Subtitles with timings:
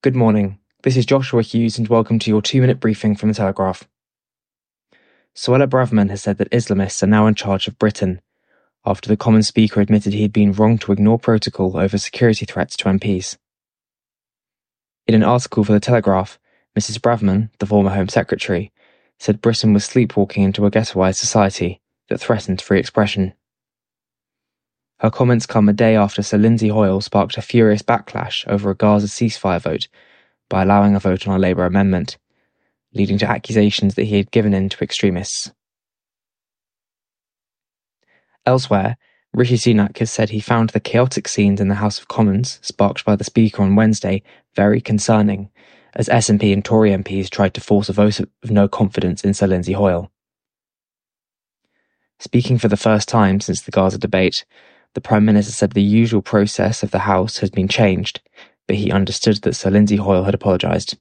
[0.00, 0.60] Good morning.
[0.84, 3.88] This is Joshua Hughes, and welcome to your two minute briefing from The Telegraph.
[5.34, 8.20] Suella Braverman has said that Islamists are now in charge of Britain,
[8.86, 12.76] after the Commons Speaker admitted he had been wrong to ignore protocol over security threats
[12.76, 13.38] to MPs.
[15.08, 16.38] In an article for The Telegraph,
[16.78, 17.00] Mrs.
[17.00, 18.70] Braverman, the former Home Secretary,
[19.18, 23.34] said Britain was sleepwalking into a ghettoised society that threatened free expression.
[25.00, 28.74] Her comments come a day after Sir Lindsay Hoyle sparked a furious backlash over a
[28.74, 29.86] Gaza ceasefire vote
[30.48, 32.18] by allowing a vote on a Labour amendment,
[32.92, 35.52] leading to accusations that he had given in to extremists.
[38.44, 38.96] Elsewhere,
[39.32, 43.04] Rishi Sunak has said he found the chaotic scenes in the House of Commons, sparked
[43.04, 44.22] by the Speaker on Wednesday,
[44.56, 45.50] very concerning,
[45.94, 49.46] as SNP and Tory MPs tried to force a vote of no confidence in Sir
[49.46, 50.10] Lindsay Hoyle.
[52.18, 54.44] Speaking for the first time since the Gaza debate,
[54.94, 58.20] the Prime Minister said the usual process of the House had been changed,
[58.66, 60.96] but he understood that Sir Lindsay Hoyle had apologised.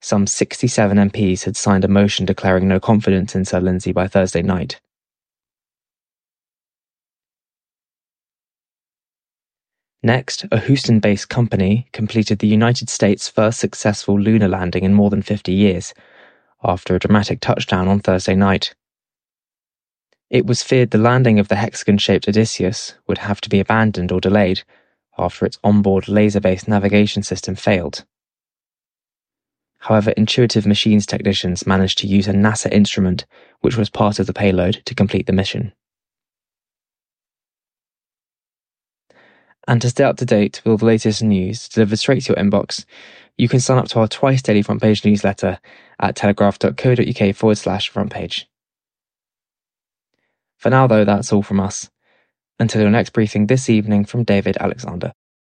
[0.00, 4.42] Some 67 MPs had signed a motion declaring no confidence in Sir Lindsay by Thursday
[4.42, 4.80] night.
[10.02, 15.08] Next, a Houston based company completed the United States' first successful lunar landing in more
[15.08, 15.94] than 50 years,
[16.62, 18.74] after a dramatic touchdown on Thursday night.
[20.34, 24.20] It was feared the landing of the hexagon-shaped Odysseus would have to be abandoned or
[24.20, 24.64] delayed
[25.16, 28.04] after its onboard laser-based navigation system failed.
[29.78, 33.26] However, Intuitive Machines technicians managed to use a NASA instrument
[33.60, 35.72] which was part of the payload to complete the mission.
[39.68, 42.44] And to stay up to date with all the latest news delivered straight to your
[42.44, 42.86] inbox,
[43.38, 45.60] you can sign up to our twice daily front page newsletter
[46.00, 48.48] at telegraph.co.uk forward slash front page.
[50.64, 51.90] For now, though, that's all from us.
[52.58, 55.12] Until your next briefing this evening from David Alexander.